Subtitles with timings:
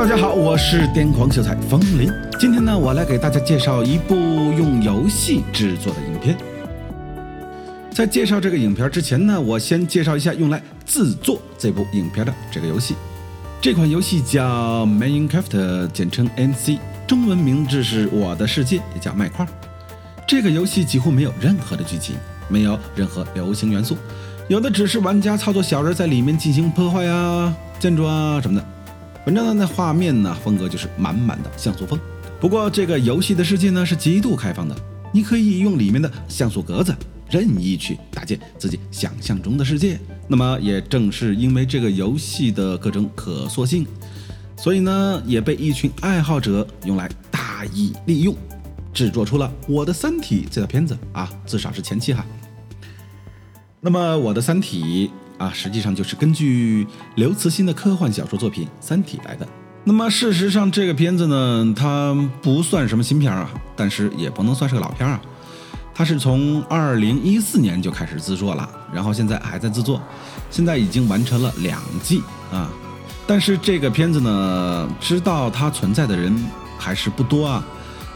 [0.00, 2.10] 大家好，我是癫狂秀才风林。
[2.38, 6.34] 今天呢，我来给大家介绍一部用游戏制作的影片。
[7.90, 12.94] 在介绍这个影片之前呢，我先介绍一下用来制作这部影片的这个游戏。
[13.60, 19.46] 这款游戏叫 Minecraft，简称 MC，中文名字是我的世界，也叫麦块。
[20.26, 22.16] 这个游戏几乎没有任何的剧情，
[22.48, 23.98] 没有任何流行元素，
[24.48, 28.66] 有的只是玩家操作小人在里面进行破坏啊、建筑啊什么的。
[29.24, 31.98] 反正呢，那画面呢风格就是满满的像素风。
[32.40, 34.74] 不过这个游戏的世界呢是极度开放的，
[35.12, 36.94] 你可以用里面的像素格子
[37.28, 40.00] 任意去搭建自己想象中的世界。
[40.26, 43.86] 那么也正是因为这个游戏的各种可塑性，
[44.56, 48.34] 所以呢也被一群爱好者用来大意利用，
[48.94, 52.24] 制作出了《我的三体》这套片子啊，至少是前期哈。
[53.80, 55.08] 那么《我的三体》
[55.40, 59.48] 啊，实际上就是根据刘慈欣的科幻小说作品《三体》来的。
[59.84, 65.18] 那么事实上，这个片子呢，它不算什么新片啊，但是也不能算是个老片啊。
[65.94, 69.98] 它是从二零一四年就开始制作了，然后现在还在制作，
[70.50, 72.20] 现在已经完成了两季
[72.52, 72.70] 啊。
[73.26, 76.36] 但是这个片子呢，知道它存在的人
[76.78, 77.64] 还是不多啊。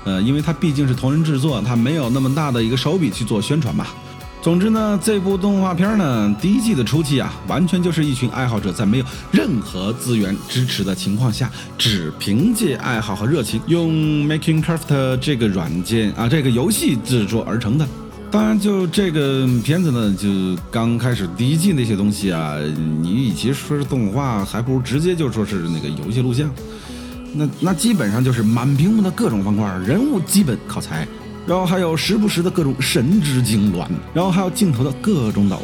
[0.04, 3.94] 呃，因为它毕竟是同人制作，它没有那么大的一个手笔去做宣传吧。
[4.44, 17.88] 总之呢，这部动画片呢，第一季的初期啊，完全就是一群爱好者在没有任何资源支持的情况下，只凭借爱好和热情，用 Making Craft 这个软件啊，这个游戏制作而成的。
[18.30, 20.28] 当然，就这个片子呢，就
[20.70, 22.58] 刚开始第一季那些东西啊，
[23.00, 26.50] 你与其说是动画，还不如直接就说是那个游戏录像。
[27.32, 31.08] 那那基本上就是满屏幕的各种方块，人物基本靠猜。
[31.46, 35.60] 然后还有时不时的各种神之痉挛，然后还有镜头的各种抖，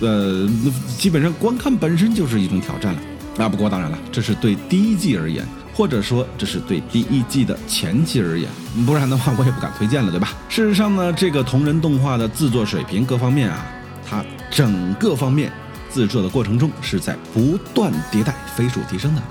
[0.00, 0.48] 呃，
[0.96, 3.00] 基本上观看本身就是一种挑战了
[3.38, 3.48] 啊。
[3.48, 8.48] 不过当然了，这是对第一季而言，或者说这是对第一季的前期而言，
[8.84, 10.32] 不然的话我也不敢推荐了，对吧？
[10.48, 13.64] 事实上呢，这个同人动画的制作水平各方面啊，
[14.04, 15.52] 它整个方面
[15.94, 19.22] 制作的过程中是在不断迭代、飞速提升的。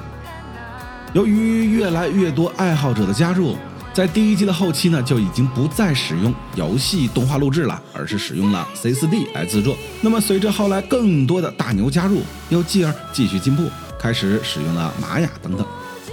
[1.12, 3.58] 由于越来越多爱好者的加入。
[3.98, 9.76] 在第一季的后期呢，就已经不再使用游戏动画录制了，而是使用了 C4D 来制作。
[10.02, 13.68] 那么随着后来更多的大牛加入，又继而继续进步，
[14.00, 15.66] 开始使用了玛雅等等。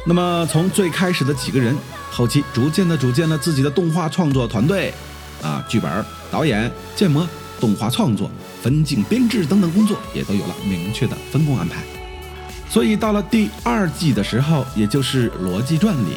[0.07, 1.77] 那么从最开始的几个人，
[2.11, 4.91] 后期逐渐的组建了自己的动画创作团队，
[5.43, 7.29] 啊，剧本、导演、建模、
[7.61, 8.31] 动画创作、
[8.63, 11.83] 分镜、编制等等工作也都有了明确的分工安排。
[12.67, 16.17] 所以到了第二季的时候，也就是《逻辑传》里。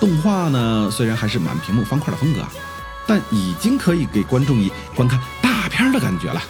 [0.00, 2.40] 动画呢，虽然还是满屏幕方块的风格，
[3.06, 6.42] 但已经可以给观众以观看大片的感觉了。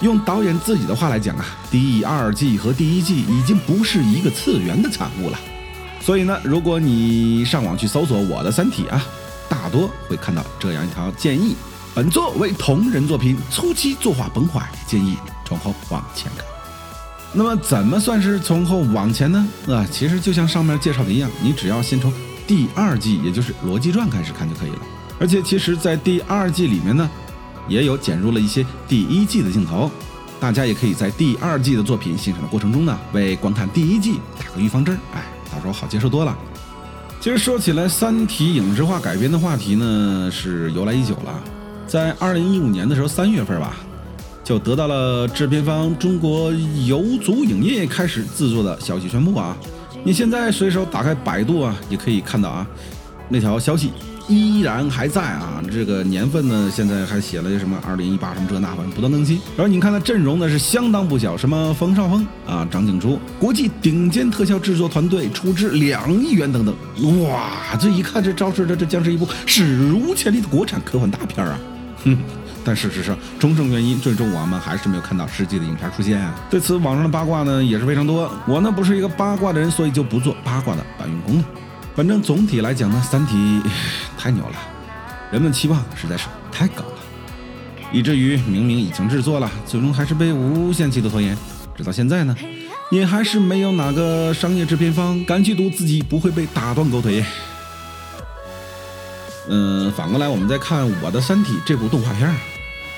[0.00, 5.38] 用导演自己的话来讲啊，第二季和第一季已经不是一个次元的产物了。
[6.00, 9.04] 所以呢，如果你上网去搜索《我的三体》啊，
[9.48, 11.54] 大多会看到这样一条建议：
[11.94, 16.46] 本作为同人作品，初期作画崩坏，建议从后往前看。
[17.34, 19.46] 那么，怎么算是从后往前呢？
[19.68, 22.10] 啊，其实就像上面介绍的一样，你只要先从。
[22.50, 24.78] 第二季也就是《逻辑传》开始看就可以了，
[25.20, 27.08] 而且其实，在第二季里面呢，
[27.68, 29.88] 也有剪入了一些第一季的镜头，
[30.40, 35.22] 大家也可以在第二季的作品欣赏的过程中呢，为观看第一季打个预防针儿，哎，
[35.52, 36.36] 到时候好接受多了。
[37.20, 41.40] 其实说起来，《三体》影视化改编的话题呢，是由来已久了，
[41.86, 43.76] 在二零一五年的时候三月份吧，
[44.42, 46.50] 就得到了制片方中国
[46.84, 49.56] 游族影业开始制作的消息宣布啊。
[50.02, 52.66] 你现在随手打开百度啊，也可以看到啊，
[53.28, 53.92] 那条消息
[54.28, 55.62] 依然还在啊。
[55.70, 59.36] 这个年份呢，现在还写了什么二零一八什么这那，反正不断更新。
[59.56, 66.74] 然后你看它阵容呢是相当不小，什么冯绍峰啊、张静初，国际顶尖特效制作团队出资两亿元等等。
[67.28, 71.58] 哇，这一看这昭示着这将是一部史无前例的国产科幻大片啊！
[72.04, 72.16] 哼。
[72.64, 76.34] 但事实上，种种原因，最终我们还是没有看到实际的影片出现啊。
[76.50, 78.30] 对此，网上的八卦呢也是非常多。
[78.46, 81.44] 我呢不是一个八卦的人，所以就不做八卦的搬运工了。
[81.96, 83.36] 反正总体来讲呢，《三体》
[84.18, 84.54] 太牛了，
[85.30, 86.98] 人们期望实在是太高了，
[87.92, 91.36] 以至于明明已经制作了，最终还是被无限期的拖延。
[91.76, 92.36] 直到现在呢，
[92.90, 97.24] 也还是没有哪个商业制片方敢去赌自己不会被打断狗腿。
[99.48, 102.32] 嗯，反过来我们再看《我的三体》这部动画片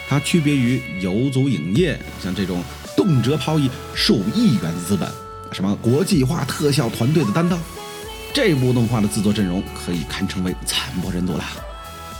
[0.08, 2.62] 它区别于游族影业像这种
[2.96, 5.08] 动辄抛以数亿元资本、
[5.52, 7.58] 什么国际化特效团队的担当，
[8.34, 11.44] 这部动画的制作阵容可以堪称为惨不忍睹了。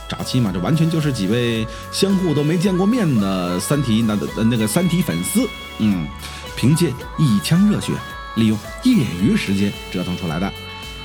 [0.09, 6.07] 早期嘛，这完全就是几位相互都没见过面的三体那的那个三体粉丝，嗯，
[6.55, 7.93] 凭借一腔热血，
[8.37, 10.53] 利用业余时间折腾出来的。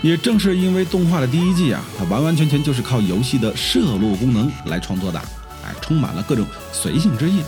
[0.01, 5.21] 也正是因为动画的第一季啊，它完完全全就是靠游戏的摄录功能来创作的，
[5.81, 7.43] 充满了各种随性之意。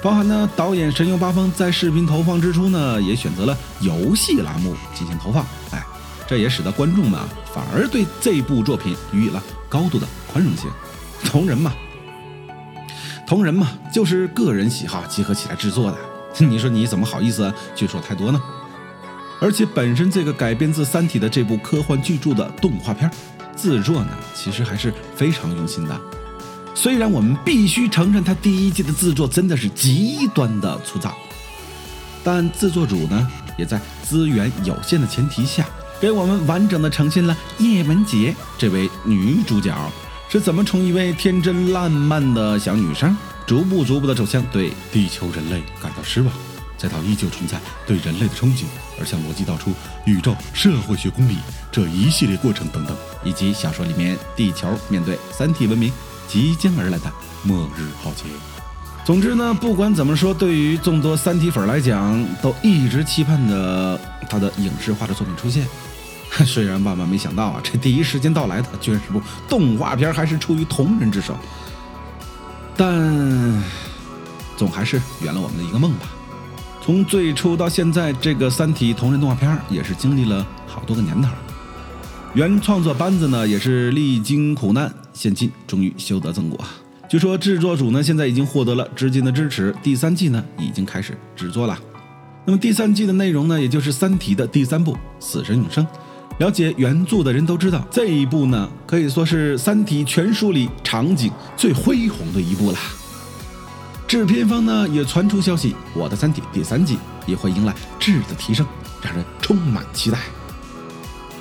[0.00, 5.84] 包含呢，导演神游八方在视频投放之初呢，也选择了游戏栏目进行投放，哎，
[6.26, 10.70] 这也使得观众们啊，反而对这部作品予以了高度的宽容性。
[11.24, 11.72] 同人嘛，
[13.26, 15.98] 同人嘛，就是个人喜好集合起来制作的，
[16.46, 18.40] 你说你怎么好意思去说太多呢？
[19.40, 23.10] 而且本身这个改编自《三体》的这部科幻巨著的动画片，
[23.56, 26.00] 制作呢其实还是非常用心的。
[26.78, 31.12] 虽然我们必须承认，它第一季的制作真的是极端的粗糙，
[32.22, 33.28] 但制作组呢
[33.58, 35.66] 也在资源有限的前提下，
[36.00, 39.76] 给我们完整的呈现了叶文洁这位女主角
[40.28, 46.32] 是怎么从一位天真烂漫的小女生，逐步逐步的走向对地球人类感到失望。
[46.76, 48.62] 再到依旧存在对人类的憧憬，
[49.00, 49.72] 而向逻辑道出
[50.04, 51.36] 宇宙社会学公理
[51.72, 55.92] 这一系列过程等等，以及小说里面地球面对三体文明
[56.28, 57.10] 即将而来的
[57.42, 58.24] 末日浩劫。
[59.04, 63.98] 总之呢，不管怎么说，对于众多三体粉来讲，都一直期盼着
[64.28, 65.66] 他的影视化的作品出现。
[66.44, 71.34] 虽然万万没想到啊，这第一时间到来的居然是部动画片，还是出于同人之手。
[72.76, 73.62] 但
[74.56, 76.06] 总还是圆了我们的一个梦吧。
[76.82, 81.28] 从最初到现在，这个《三体》同人动画片也是经历了好多个年头。
[82.34, 86.62] 原创作班子呢也是历经苦难，现今终于修得正果。
[87.08, 91.78] 据说制作组呢现在已经获得了资金的支持，第三季呢已经开始制作了。
[92.44, 95.84] 那么第三季的内容呢，也就是《三体》的第三部《死神永生》。
[96.38, 102.78] 了解原著的人都知道，这一部呢可以说是《三体》全书里场景最恢宏的一部了。
[104.06, 108.66] 制片方呢也传出消息，《我的三体》第三季也会迎来质的提升，
[109.02, 110.18] 让人充满期待。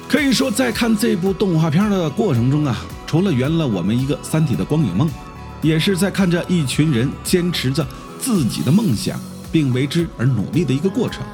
[0.08, 5.10] 可以说，在看这部动画片的过程中啊，除了圆了我们一个三体的光影梦，
[5.62, 7.86] 也是在看着一群人坚持着
[8.18, 9.20] 自己的梦想
[9.52, 11.26] 并为之而努力的一个过程，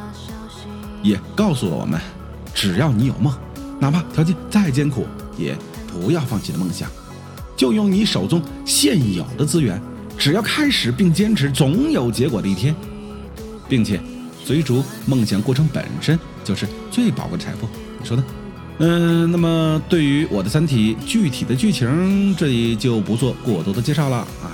[1.03, 2.01] 也告诉了我们，
[2.51, 3.31] 只要你有梦，
[3.79, 5.05] 哪怕条件再艰苦，
[5.37, 5.55] 也
[5.87, 6.89] 不要放弃的梦想，
[7.55, 9.79] 就用你手中现有的资源。
[10.17, 12.75] 只要开始并坚持，总有结果的一天，
[13.69, 14.01] 并且
[14.47, 17.67] 追逐梦想过程本身就是最宝贵的财富，
[17.99, 18.23] 你说呢？
[18.79, 24.51] 嗯，那么对于我的《三体》具体的剧情，这里就不做过多的介绍了啊。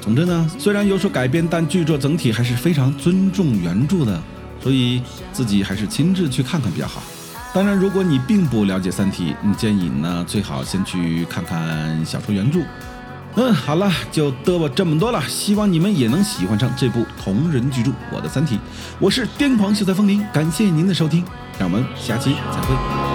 [0.00, 4.20] 总之呢，虽然有所改编，但剧作整体还是非常尊重原著的，
[4.60, 5.00] 所以
[5.32, 7.02] 自己还是亲自去看看比较好。
[7.54, 12.60] 当然，如果你并不了解《三体》，你建议呢最好先去看看小说原著。
[13.36, 15.22] 嗯，好了，就嘚啵这么多了。
[15.28, 18.56] 希望你们也能喜欢上这部同人巨著《我的三体》。
[18.98, 21.24] 我是癫狂秀才风铃，感谢您的收听，
[21.58, 23.11] 让我们下期再会。